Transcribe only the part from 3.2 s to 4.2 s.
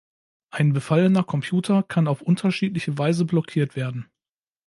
blockiert werden.